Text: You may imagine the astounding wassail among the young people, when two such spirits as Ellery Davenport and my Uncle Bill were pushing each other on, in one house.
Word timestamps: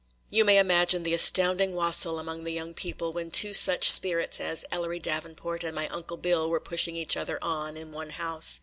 You 0.31 0.45
may 0.45 0.57
imagine 0.57 1.03
the 1.03 1.13
astounding 1.13 1.75
wassail 1.75 2.17
among 2.17 2.43
the 2.43 2.49
young 2.51 2.73
people, 2.73 3.13
when 3.13 3.29
two 3.29 3.53
such 3.53 3.91
spirits 3.91 4.39
as 4.41 4.65
Ellery 4.71 4.97
Davenport 4.97 5.63
and 5.63 5.75
my 5.75 5.87
Uncle 5.89 6.17
Bill 6.17 6.49
were 6.49 6.59
pushing 6.59 6.95
each 6.95 7.15
other 7.15 7.37
on, 7.43 7.77
in 7.77 7.91
one 7.91 8.09
house. 8.09 8.59